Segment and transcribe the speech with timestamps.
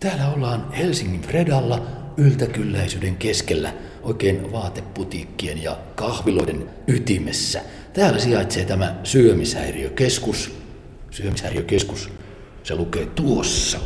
[0.00, 1.82] Täällä ollaan Helsingin Fredalla
[2.16, 3.72] yltäkylläisyyden keskellä,
[4.02, 7.60] oikein vaateputiikkien ja kahviloiden ytimessä.
[7.92, 10.54] Täällä sijaitsee tämä syömishäiriökeskus.
[11.10, 12.10] Syömishäiriökeskus,
[12.62, 13.78] se lukee tuossa.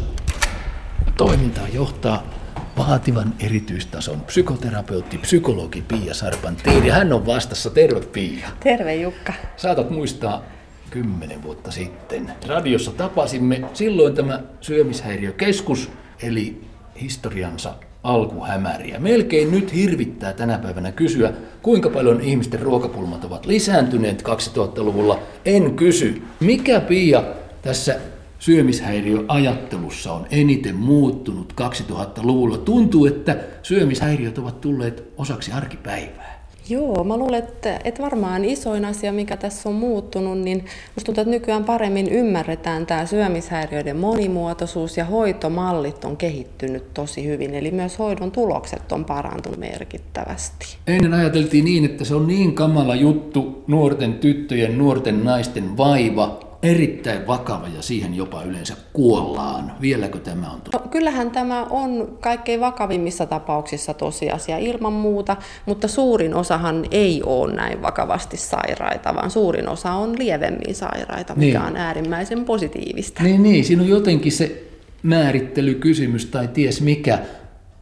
[1.17, 2.31] Toimintaa johtaa
[2.79, 6.89] vaativan erityistason psykoterapeutti, psykologi Pia Sarpantiiri.
[6.89, 7.71] Hän on vastassa.
[7.71, 8.49] Terve Pia.
[8.61, 9.33] Terve Jukka.
[9.57, 10.43] Saatat muistaa
[10.91, 12.33] kymmenen vuotta sitten.
[12.47, 15.91] Radiossa tapasimme silloin tämä syömishäiriökeskus,
[16.23, 16.61] eli
[17.01, 18.99] historiansa alkuhämäriä.
[18.99, 21.33] Melkein nyt hirvittää tänä päivänä kysyä,
[21.63, 25.19] kuinka paljon ihmisten ruokapulmat ovat lisääntyneet 2000-luvulla.
[25.45, 26.23] En kysy.
[26.41, 27.25] Mikä Pia
[27.63, 28.01] tässä
[28.39, 32.59] syömishäiriöajattelussa on eniten muuttunut 2000-luvulla?
[32.59, 36.34] Tuntuu, että syömishäiriöt ovat tulleet osaksi arkipäivää.
[36.69, 40.59] Joo, mä luulen, että, että varmaan isoin asia, mikä tässä on muuttunut, niin
[40.95, 47.55] musta tuntuu, että nykyään paremmin ymmärretään tämä syömishäiriöiden monimuotoisuus ja hoitomallit on kehittynyt tosi hyvin,
[47.55, 50.77] eli myös hoidon tulokset on parantunut merkittävästi.
[50.87, 57.27] Ennen ajateltiin niin, että se on niin kamala juttu, nuorten tyttöjen, nuorten naisten vaiva, erittäin
[57.27, 59.73] vakava ja siihen jopa yleensä kuollaan.
[59.81, 66.35] Vieläkö tämä on no, Kyllähän tämä on kaikkein vakavimmissa tapauksissa tosiasia ilman muuta, mutta suurin
[66.35, 71.69] osahan ei ole näin vakavasti sairaita, vaan suurin osa on lievemmin sairaita, mikä niin.
[71.69, 73.23] on äärimmäisen positiivista.
[73.23, 74.65] Niin, niin, siinä on jotenkin se
[75.03, 77.19] määrittelykysymys tai ties mikä.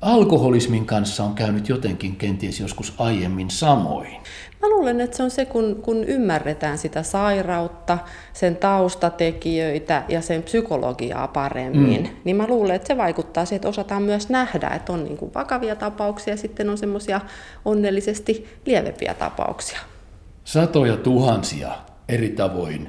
[0.00, 4.16] Alkoholismin kanssa on käynyt jotenkin kenties joskus aiemmin samoin.
[4.62, 7.98] Mä luulen, että se on se, kun, kun ymmärretään sitä sairautta,
[8.32, 12.08] sen taustatekijöitä ja sen psykologiaa paremmin, mm.
[12.24, 15.34] niin mä luulen, että se vaikuttaa siihen, että osataan myös nähdä, että on niin kuin
[15.34, 17.20] vakavia tapauksia ja sitten on semmoisia
[17.64, 19.78] onnellisesti lievempiä tapauksia.
[20.44, 21.70] Satoja tuhansia
[22.08, 22.88] eri tavoin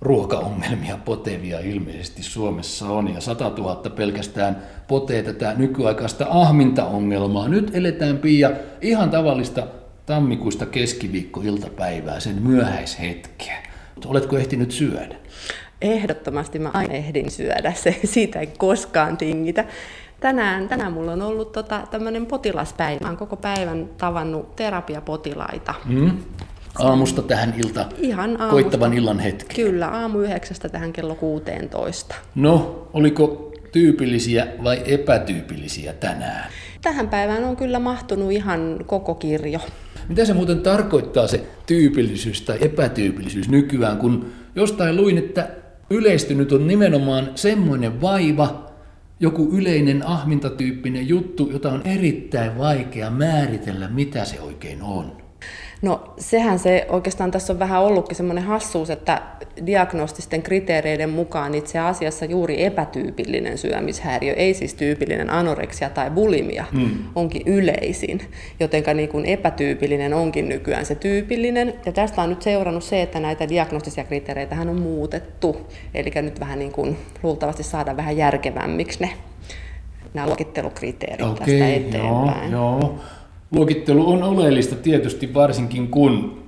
[0.00, 7.48] ruokaongelmia potevia ilmeisesti Suomessa on, ja 100 000 pelkästään potee tätä nykyaikaista ahmintaongelmaa.
[7.48, 8.50] Nyt eletään Pia
[8.80, 9.66] ihan tavallista
[10.06, 13.62] tammikuista keskiviikko-iltapäivää, sen myöhäishetkeä.
[14.06, 15.14] Oletko ehtinyt syödä?
[15.82, 19.64] Ehdottomasti mä aina ehdin syödä, se, siitä ei koskaan tingitä.
[20.20, 22.98] Tänään, tänään mulla on ollut tota, tämmöinen potilaspäivä.
[23.00, 25.74] Mä oon koko päivän tavannut terapiapotilaita.
[25.84, 26.10] Mm.
[26.78, 28.50] Aamusta tähän ilta, Ihan aamusta.
[28.50, 29.62] koittavan illan hetki.
[29.62, 32.14] Kyllä, aamu yhdeksästä tähän kello 16.
[32.34, 36.50] No, oliko tyypillisiä vai epätyypillisiä tänään?
[36.82, 39.60] Tähän päivään on kyllä mahtunut ihan koko kirjo.
[40.08, 45.48] Mitä se muuten tarkoittaa se tyypillisyys tai epätyypillisyys nykyään, kun jostain luin, että
[45.90, 48.72] yleistynyt on nimenomaan semmoinen vaiva,
[49.20, 55.21] joku yleinen ahmintatyyppinen juttu, jota on erittäin vaikea määritellä, mitä se oikein on.
[55.82, 59.22] No sehän se oikeastaan tässä on vähän ollutkin semmoinen hassuus, että
[59.66, 66.90] diagnostisten kriteereiden mukaan itse asiassa juuri epätyypillinen syömishäiriö, ei siis tyypillinen anoreksia tai bulimia, mm.
[67.14, 68.20] onkin yleisin.
[68.60, 71.74] Jotenka niin kuin epätyypillinen onkin nykyään se tyypillinen.
[71.86, 75.56] Ja tästä on nyt seurannut se, että näitä diagnostisia kriteereitä on muutettu.
[75.94, 79.10] Eli nyt vähän niin kuin luultavasti saada vähän järkevämmiksi ne
[80.14, 82.52] nämä luokittelukriteerit okay, tästä eteenpäin.
[82.52, 82.98] Joo, joo.
[83.52, 86.42] Luokittelu on oleellista tietysti varsinkin kun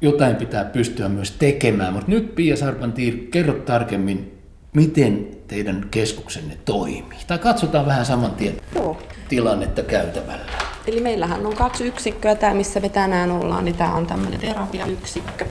[0.00, 4.38] jotain pitää pystyä myös tekemään, mutta nyt Pia Sarpantiir, kerro tarkemmin,
[4.74, 7.18] miten teidän keskuksenne toimii.
[7.26, 8.96] Tai katsotaan vähän saman tien Joo.
[9.28, 10.44] tilannetta käytävällä.
[10.86, 12.34] Eli meillähän on kaksi yksikköä.
[12.34, 15.44] Tämä, missä me tänään ollaan, niin tämä on tämmöinen terapiayksikkö.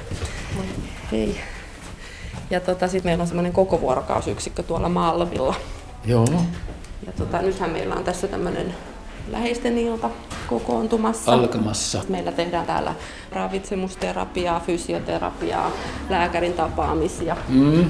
[1.12, 1.36] Hei.
[2.50, 5.56] Ja tota, sitten meillä on semmoinen koko vuorokausyksikkö tuolla Malmilla.
[6.06, 6.26] Joo.
[7.06, 8.74] Ja tota, nythän meillä on tässä tämmöinen
[9.32, 10.10] läheisten ilta
[10.50, 11.34] kokoontumassa.
[11.34, 12.02] Alkamassa.
[12.10, 12.96] Meillä tehdään täällä
[13.32, 15.72] ravitsemusterapiaa, fysioterapiaa,
[16.10, 17.38] lääkärin tapaamisia.
[17.50, 17.86] Mm.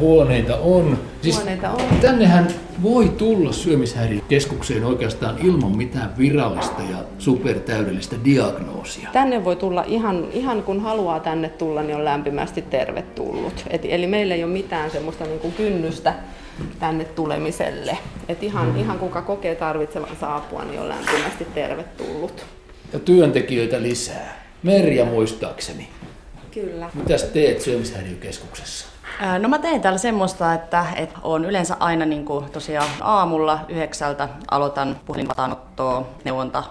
[0.00, 0.98] Huoneita on.
[1.22, 1.80] Siis Huoneita on.
[2.00, 2.48] Tännehän
[2.82, 9.08] voi tulla syömishäiriökeskukseen oikeastaan ilman mitään virallista ja supertäydellistä diagnoosia.
[9.12, 13.64] Tänne voi tulla ihan, ihan kun haluaa tänne tulla, niin on lämpimästi tervetullut.
[13.70, 16.14] Et, eli meillä ei ole mitään semmoista niin kuin kynnystä
[16.78, 17.98] tänne tulemiselle.
[18.28, 18.76] Et ihan, mm.
[18.76, 22.46] ihan kuka kokee tarvitsevan saapua, niin on lämpimästi tervetullut.
[22.92, 24.48] Ja työntekijöitä lisää.
[24.62, 25.88] Merja muistaakseni.
[26.50, 26.90] Kyllä.
[26.94, 28.86] Mitäs teet syömishäiriökeskuksessa?
[29.38, 34.28] No mä teen täällä semmoista, että, että on yleensä aina niin kuin tosiaan aamulla yhdeksältä
[34.50, 36.64] aloitan puhelinvastaanottoa, neuvonta,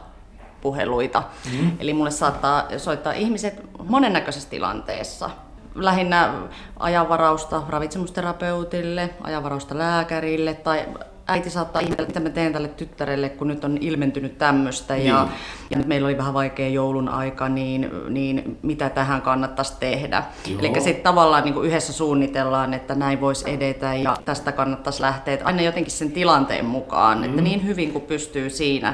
[0.61, 1.23] puheluita.
[1.51, 1.71] Mm.
[1.79, 5.29] Eli mulle saattaa soittaa ihmiset monennäköisessä tilanteessa
[5.77, 6.33] lähinnä
[6.79, 10.85] ajanvarausta ravitsemusterapeutille, ajanvarausta lääkärille tai
[11.27, 14.93] äiti saattaa ihmetellä, mitä mä teen tälle tyttärelle, kun nyt on ilmentynyt tämmöistä.
[14.93, 15.07] Niin.
[15.07, 15.27] Ja,
[15.69, 20.23] ja nyt meillä oli vähän vaikea joulun aika, niin, niin mitä tähän kannattaisi tehdä.
[20.59, 25.33] Eli sitten tavallaan niin yhdessä suunnitellaan, että näin voisi edetä ja tästä kannattaisi lähteä.
[25.33, 27.23] Että aina jotenkin sen tilanteen mukaan, mm.
[27.23, 28.93] että niin hyvin kuin pystyy siinä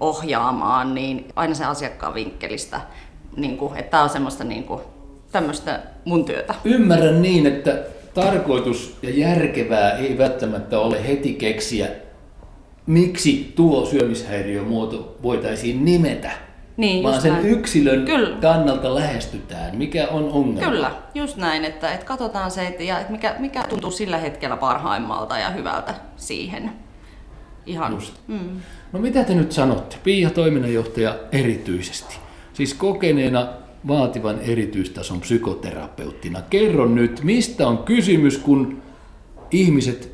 [0.00, 2.80] ohjaamaan, niin aina se asiakkaan vinkkelistä.
[3.36, 4.80] Niin kuin, että tämä on semmoista niin kuin,
[5.32, 6.54] tämmöistä mun työtä.
[6.64, 7.78] Ymmärrän niin, että
[8.14, 11.88] tarkoitus ja järkevää ei välttämättä ole heti keksiä,
[12.86, 16.30] miksi tuo syömishäiriömuoto voitaisiin nimetä.
[16.76, 17.46] Niin, vaan sen näin.
[17.46, 18.36] yksilön Kyllä.
[18.40, 19.76] kannalta lähestytään.
[19.76, 20.70] Mikä on ongelma?
[20.70, 24.56] Kyllä, just näin, että, että katsotaan se, että, ja, että mikä, mikä tuntuu sillä hetkellä
[24.56, 26.72] parhaimmalta ja hyvältä siihen.
[27.66, 27.92] Ihan.
[27.92, 28.14] Just.
[28.26, 28.60] Mm.
[28.92, 32.16] No mitä te nyt sanotte, Pia toiminnanjohtaja erityisesti?
[32.52, 33.48] Siis kokeneena
[33.88, 36.42] vaativan erityistason psykoterapeuttina.
[36.42, 38.82] Kerro nyt, mistä on kysymys, kun
[39.50, 40.12] ihmiset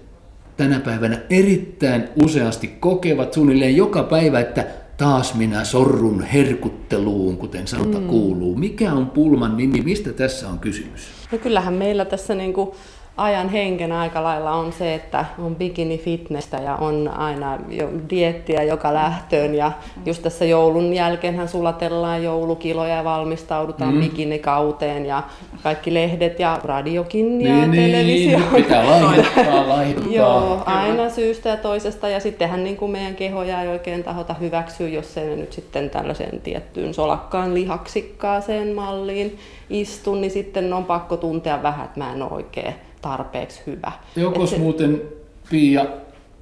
[0.57, 4.67] tänä päivänä erittäin useasti kokevat suunnilleen joka päivä, että
[4.97, 8.07] taas minä sorrun herkutteluun, kuten sanota mm.
[8.07, 8.57] kuuluu.
[8.57, 9.81] Mikä on pulman nimi?
[9.81, 11.03] Mistä tässä on kysymys?
[11.33, 12.71] No kyllähän meillä tässä niin kuin
[13.17, 18.63] ajan henken aika lailla on se, että on bikini fitnessä ja on aina jo diettiä
[18.63, 19.73] joka lähtöön ja
[20.07, 24.01] just tässä joulun jälkeenhän sulatellaan joulukiloja ja valmistaudutaan mm.
[24.01, 25.23] bikinikauteen ja
[25.63, 28.39] kaikki lehdet ja radiokin ja niin, televisio.
[28.39, 30.13] Niin, pitää laihduttaa, laihduttaa.
[30.13, 34.89] Joo, aina syystä ja toisesta ja sittenhän niin kuin meidän kehoja ei oikein tahota hyväksyä,
[34.89, 39.39] jos ei ne nyt sitten tällaiseen tiettyyn solakkaan lihaksikkaaseen malliin
[39.71, 43.93] istu, niin sitten on pakko tuntea vähän, että mä en ole oikein tarpeeksi hyvä.
[44.17, 44.59] Jokos se...
[44.59, 45.03] muuten,
[45.51, 45.87] Pia,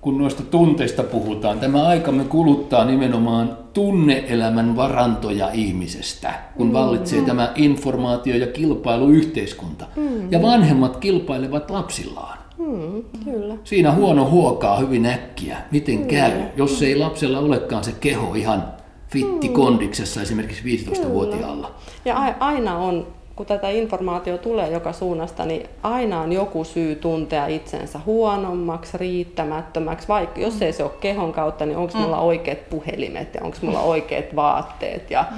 [0.01, 7.27] kun noista tunteista puhutaan, tämä aikamme kuluttaa nimenomaan tunneelämän varantoja ihmisestä, kun mm, vallitsee mm.
[7.27, 9.87] tämä informaatio- ja kilpailuyhteiskunta.
[9.97, 10.33] Mm.
[10.33, 12.39] Ja vanhemmat kilpailevat lapsillaan.
[12.59, 13.55] Mm, kyllä.
[13.65, 15.59] Siinä huono huokaa hyvin äkkiä.
[15.71, 16.07] Miten mm.
[16.07, 18.65] käy, jos ei lapsella olekaan se keho ihan
[19.09, 21.71] fitti kondiksessa esimerkiksi 15-vuotiaalla?
[22.05, 23.07] Ja aina on
[23.37, 30.09] kun tätä informaatio tulee joka suunnasta, niin aina on joku syy tuntea itsensä huonommaksi, riittämättömäksi,
[30.09, 32.01] vaikka jos ei se ole kehon kautta, niin onko mm.
[32.01, 35.11] mulla oikeat puhelimet ja onko mulla oikeat vaatteet.
[35.11, 35.37] Ja, mm.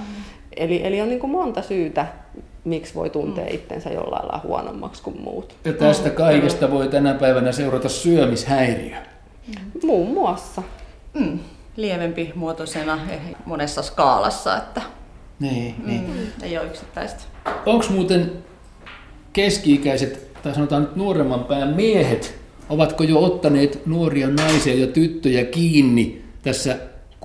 [0.57, 2.07] eli, eli on niin kuin monta syytä,
[2.65, 3.55] miksi voi tuntea mm.
[3.55, 5.55] itsensä jollain lailla huonommaksi kuin muut.
[5.65, 8.97] Ja tästä kaikesta voi tänä päivänä seurata syömishäiriö.
[9.85, 10.63] Muun muassa.
[11.15, 11.39] Mm.
[11.77, 12.99] Lievempi muotoisena
[13.45, 14.83] monessa skaalassa, että
[15.41, 15.87] niin, mm.
[15.87, 16.07] niin.
[16.43, 17.23] Ei ole yksittäistä.
[17.67, 18.33] Onko muuten
[19.33, 22.39] keski-ikäiset, tai sanotaan nyt nuoremman pään miehet,
[22.69, 26.77] ovatko jo ottaneet nuoria naisia ja tyttöjä kiinni tässä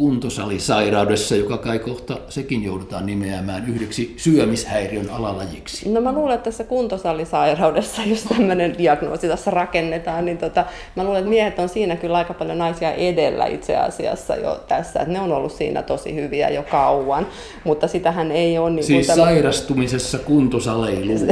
[0.01, 5.89] kuntosalisairaudessa, joka kai kohta sekin joudutaan nimeämään yhdeksi syömishäiriön alalajiksi?
[5.89, 10.65] No mä luulen, että tässä kuntosalisairaudessa, jos tämmöinen diagnoosi tässä rakennetaan, niin tota,
[10.95, 14.99] mä luulen, että miehet on siinä kyllä aika paljon naisia edellä itse asiassa jo tässä,
[14.99, 17.27] että ne on ollut siinä tosi hyviä jo kauan,
[17.63, 18.69] mutta sitähän ei ole...
[18.69, 19.23] Niin siis tämä...
[19.23, 21.11] sairastumisessa kuntosaleilu.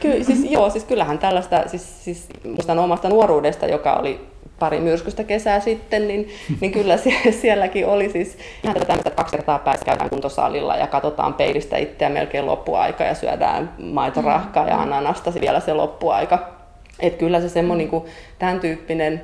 [0.00, 4.20] Ky- siis, joo, siis kyllähän tällaista, siis, siis muistan omasta nuoruudesta, joka oli
[4.58, 6.28] pari myrskystä kesää sitten, niin,
[6.60, 6.98] niin kyllä
[7.40, 12.08] sielläkin oli siis ihan tätä, että kaksi kertaa päässä käydään kuntosalilla ja katsotaan peilistä itseä
[12.08, 16.58] melkein loppuaika ja syödään maitorahkaa ja ananasta vielä se loppuaika.
[17.00, 18.02] Että kyllä se semmoinen niin
[18.38, 19.22] tämän tyyppinen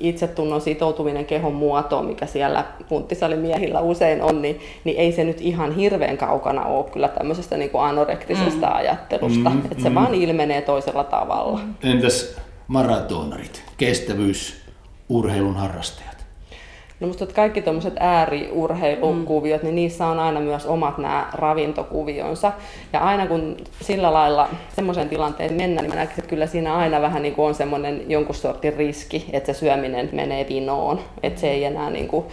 [0.00, 5.74] itsetunnon sitoutuminen kehon muotoon, mikä siellä punttisalimiehillä usein on, niin, niin ei se nyt ihan
[5.76, 8.76] hirveän kaukana ole kyllä tämmöisestä niin kuin anorektisesta mm.
[8.76, 9.50] ajattelusta.
[9.50, 9.94] Mm, että se mm.
[9.94, 11.60] vaan ilmenee toisella tavalla.
[11.82, 12.36] Entäs
[12.68, 14.61] maratonarit, kestävyys,
[15.08, 16.12] urheilun harrastajat?
[17.00, 19.66] No musta että kaikki tuommoiset ääriurheilukuviot, mm.
[19.66, 22.52] niin niissä on aina myös omat nämä ravintokuvionsa.
[22.92, 27.00] Ja aina kun sillä lailla semmoisen tilanteen mennään, niin mä näkisin, että kyllä siinä aina
[27.00, 31.00] vähän niin kuin on semmoinen jonkun sortin riski, että se syöminen menee vinoon.
[31.22, 32.24] Että se ei enää niin kuin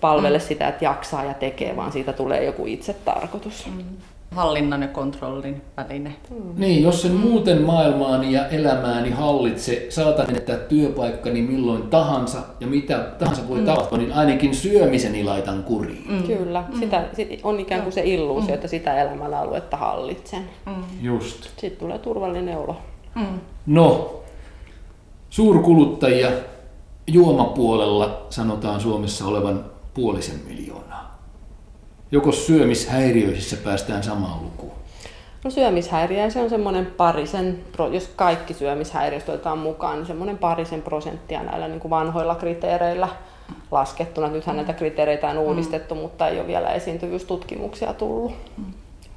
[0.00, 0.44] palvele mm.
[0.44, 3.66] sitä, että jaksaa ja tekee, vaan siitä tulee joku itse tarkoitus.
[3.66, 3.84] Mm
[4.30, 6.16] hallinnan ja kontrollin väline.
[6.30, 6.36] Mm.
[6.56, 12.98] Niin, jos sen muuten maailmaani ja elämääni hallitse, saatan menettää työpaikkani milloin tahansa ja mitä
[13.18, 13.66] tahansa voi mm.
[13.66, 16.04] tapahtua, niin ainakin syömiseni laitan kuriin.
[16.08, 16.22] Mm.
[16.22, 16.80] Kyllä, mm.
[16.80, 18.54] sitä, sit on ikään kuin se illuusio, mm.
[18.54, 20.42] että sitä elämällä aluetta hallitsen.
[20.66, 20.74] Mm.
[21.02, 21.42] Just.
[21.42, 22.76] Sitten tulee turvallinen olo.
[23.14, 23.40] Mm.
[23.66, 24.14] No,
[25.30, 26.28] suurkuluttajia
[27.06, 31.17] juomapuolella sanotaan Suomessa olevan puolisen miljoonaa.
[32.12, 34.72] Joko syömishäiriöissä päästään samaan lukuun?
[35.44, 37.58] No syömishäiriö, se on semmoinen parisen,
[37.92, 43.08] jos kaikki syömishäiriöt otetaan mukaan, niin semmoinen parisen prosenttia näillä niin kuin vanhoilla kriteereillä
[43.70, 44.28] laskettuna.
[44.28, 46.00] Nythän näitä kriteereitä on uudistettu, mm.
[46.00, 48.32] mutta ei ole vielä esiintyvyystutkimuksia tullut.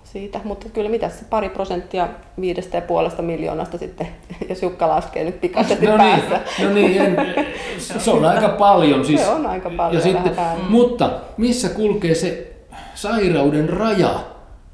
[0.04, 0.40] siitä.
[0.44, 2.08] Mutta kyllä mitä se pari prosenttia
[2.42, 4.08] viidestä ja puolesta miljoonasta sitten,
[4.50, 6.42] jos Jukka laskee nyt pikaisesti no päässä.
[6.58, 7.18] Niin, no niin, en,
[7.78, 9.06] se on aika paljon.
[9.12, 10.64] Siis, Se on aika paljon, Ja sitten, päälle.
[10.70, 12.51] mutta missä kulkee se
[13.02, 14.20] sairauden raja,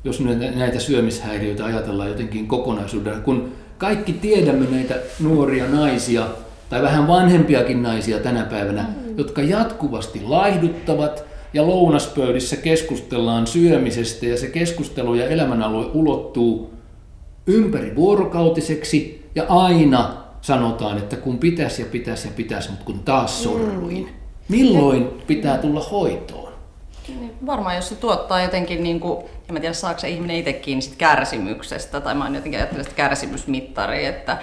[0.03, 6.27] jos näitä- näitä syömishäiriöitä ajatellaan jotenkin kokonaisuudella, kun kaikki tiedämme näitä nuoria naisia,
[6.69, 9.17] tai vähän vanhempiakin naisia tänä päivänä, Mm.
[9.17, 16.74] jotka jatkuvasti laihduttavat ja lounaspöydissä keskustellaan syömisestä ja se keskustelu ja elämänalue ulottuu
[17.48, 23.43] ympäri vuorokautiseksi ja aina sanotaan, että kun pitäisi ja pitäisi ja pitäisi, mutta kun taas
[23.43, 24.10] sorruin.
[24.50, 26.47] Milloin pitää tulla hoitoon?
[27.08, 30.54] Niin, Varmaan jos se tuottaa jotenkin, niin kuin, en mä tiedä saako se ihminen itse
[30.54, 34.38] kiinni sit kärsimyksestä, tai mä oon jotenkin ajatellut sitä kärsimysmittaria, että,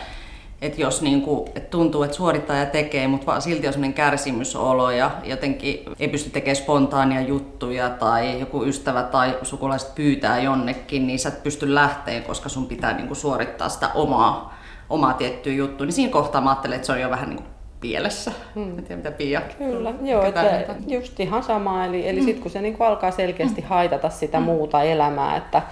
[0.62, 4.90] että jos niin kuin, että tuntuu, että suorittaja tekee, mutta vaan silti on sellainen kärsimysolo
[4.90, 11.18] ja jotenkin ei pysty tekemään spontaania juttuja tai joku ystävä tai sukulaiset pyytää jonnekin, niin
[11.18, 14.59] sä et pysty lähteä, koska sun pitää niin kuin, suorittaa sitä omaa,
[14.90, 15.87] omaa tiettyä juttua.
[15.87, 17.53] Niin siinä kohtaa mä ajattelen, että se on jo vähän niin kuin
[17.84, 18.32] pielessä.
[18.54, 18.78] Hmm.
[18.78, 19.42] En tiedä mitä Pia.
[19.58, 21.84] Kyllä, joo, Ketään että just ihan sama.
[21.86, 25.62] Eli, eli sitten kun se niinku alkaa selkeästi haitata sitä muuta elämää, että,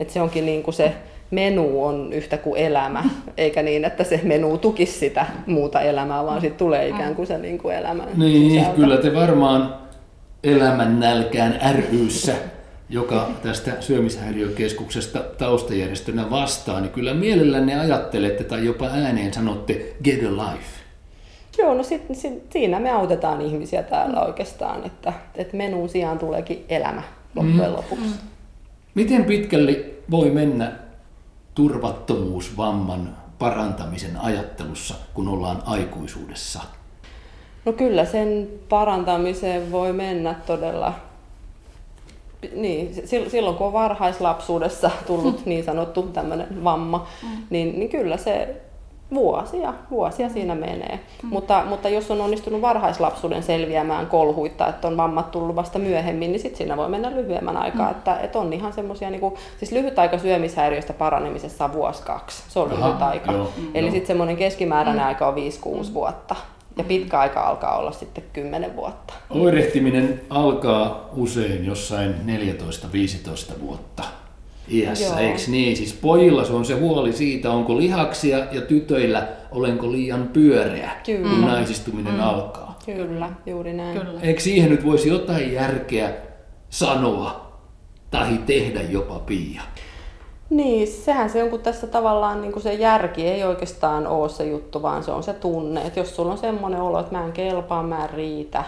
[0.00, 0.92] että se onkin niinku se
[1.30, 3.04] menu on yhtä kuin elämä,
[3.36, 7.38] eikä niin, että se menu tukisi sitä muuta elämää, vaan sitten tulee ikään kuin se
[7.38, 8.76] niinku elämän Niin, sisältö.
[8.76, 9.74] kyllä te varmaan
[10.44, 11.60] elämän nälkään
[11.92, 12.34] ryssä,
[12.88, 20.30] joka tästä syömishäiriökeskuksesta taustajärjestönä vastaa, niin kyllä mielellänne ajattelette tai jopa ääneen sanotte get a
[20.30, 20.79] life.
[21.58, 26.64] Joo, no sit, sit, siinä me autetaan ihmisiä täällä oikeastaan, että, että menun sijaan tuleekin
[26.68, 27.02] elämä
[27.34, 28.14] loppujen lopuksi.
[28.94, 30.72] Miten pitkälle voi mennä
[31.54, 36.60] turvattomuusvamman parantamisen ajattelussa, kun ollaan aikuisuudessa?
[37.64, 40.94] No kyllä sen parantamiseen voi mennä todella,
[42.54, 47.06] niin, sil- silloin kun on varhaislapsuudessa tullut niin sanottu tämmöinen vamma,
[47.50, 48.60] niin, niin kyllä se
[49.14, 51.00] vuosia, vuosia siinä menee.
[51.22, 56.40] Mutta, mutta jos on onnistunut varhaislapsuuden selviämään kolhuitta, että on vammat tullut vasta myöhemmin, niin
[56.40, 57.90] sitten siinä voi mennä lyhyemmän aikaa.
[57.90, 62.42] Että, että on ihan semmoisia, niin kuin, siis lyhyt aika syömishäiriöistä paranemisessa on vuosi kaksi,
[62.48, 63.32] se on Aha, lyhyt aika.
[63.32, 66.36] joo, Eli sitten semmoinen keskimääräinen aika on 5-6 vuotta.
[66.76, 69.14] Ja pitkä aika alkaa olla sitten 10 vuotta.
[69.30, 72.14] Oirehtiminen alkaa usein jossain
[73.56, 74.02] 14-15 vuotta
[74.70, 75.18] iässä, Joo.
[75.18, 75.76] eikö niin?
[75.76, 81.30] Siis pojilla se on se huoli siitä, onko lihaksia ja tytöillä olenko liian pyöreä, Kyllä.
[81.30, 82.78] kun naisistuminen alkaa.
[82.86, 84.00] Kyllä, juuri näin.
[84.00, 84.20] Kyllä.
[84.20, 86.12] Eikö siihen nyt voisi jotain järkeä
[86.70, 87.50] sanoa
[88.10, 89.62] tai tehdä jopa Pia?
[90.50, 94.46] Niin, sehän se on, kun tässä tavallaan niin kuin se järki ei oikeastaan ole se
[94.46, 95.82] juttu, vaan se on se tunne.
[95.86, 98.64] Että jos sulla on semmoinen olo, että mä en kelpaa, mä en riitä,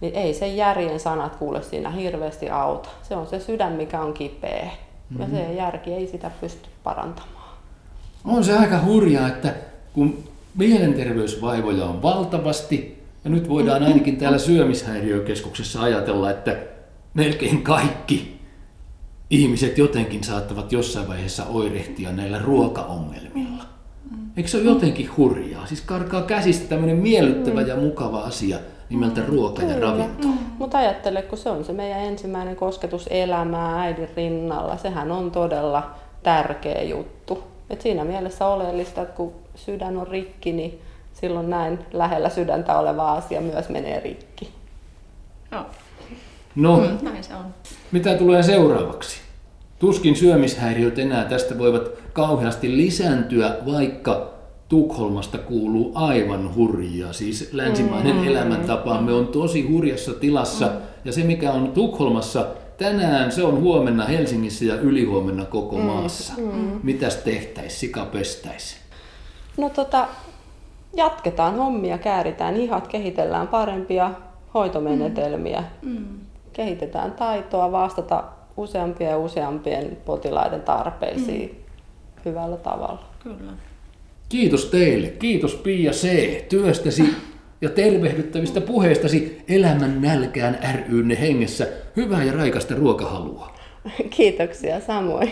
[0.00, 2.88] niin ei se järjen sanat kuule siinä hirveästi auta.
[3.02, 4.70] Se on se sydän, mikä on kipeä.
[5.18, 7.56] Ja se järki ei sitä pysty parantamaan.
[8.24, 9.54] On se aika hurjaa, että
[9.92, 10.18] kun
[10.54, 16.56] mielenterveysvaivoja on valtavasti, ja nyt voidaan ainakin täällä syömishäiriökeskuksessa ajatella, että
[17.14, 18.40] melkein kaikki
[19.30, 23.64] ihmiset jotenkin saattavat jossain vaiheessa oirehtia näillä ruokaongelmilla.
[24.36, 25.66] Eikö se ole jotenkin hurjaa?
[25.66, 28.58] Siis karkaa käsistä tämmöinen miellyttävä ja mukava asia
[28.90, 30.28] nimeltä ruoka ja ravinto.
[30.58, 35.90] Mutta ajattele, kun se on se meidän ensimmäinen kosketus elämää äidin rinnalla, sehän on todella
[36.22, 37.42] tärkeä juttu.
[37.70, 40.80] Et siinä mielessä oleellista, että kun sydän on rikki, niin
[41.12, 44.50] silloin näin lähellä sydäntä oleva asia myös menee rikki.
[45.52, 45.64] Joo,
[46.56, 47.44] No, mm, näin se on.
[47.92, 49.20] Mitä tulee seuraavaksi?
[49.78, 54.35] Tuskin syömishäiriöt enää tästä voivat kauheasti lisääntyä, vaikka
[54.68, 57.12] Tukholmasta kuuluu aivan hurjia.
[57.12, 58.28] Siis länsimainen mm.
[58.28, 60.66] elämäntapaamme on tosi hurjassa tilassa.
[60.66, 60.72] Mm.
[61.04, 62.46] Ja se, mikä on Tukholmassa
[62.78, 65.82] tänään, se on huomenna Helsingissä ja ylihuomenna koko mm.
[65.82, 66.32] maassa.
[66.36, 66.80] Mm.
[66.82, 68.76] Mitäs tehtäis, sika pestäis?
[69.56, 70.08] No tota,
[70.96, 74.10] jatketaan hommia, kääritään hihat, kehitellään parempia
[74.54, 75.64] hoitomenetelmiä.
[75.82, 76.06] Mm.
[76.52, 78.24] Kehitetään taitoa vastata
[78.56, 82.22] useampien ja useampien potilaiden tarpeisiin mm.
[82.24, 83.02] hyvällä tavalla.
[83.22, 83.52] Kyllä.
[84.28, 85.08] Kiitos teille.
[85.08, 86.08] Kiitos Pia C.
[86.48, 87.02] työstäsi
[87.60, 91.66] ja tervehdyttävistä puheistasi Elämän nälkään rynne hengessä.
[91.96, 93.52] Hyvää ja raikasta ruokahalua.
[94.10, 95.30] Kiitoksia samoin.